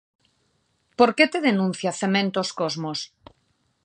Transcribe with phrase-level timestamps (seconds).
[0.97, 2.99] Por que te denuncia Cementos Cosmos?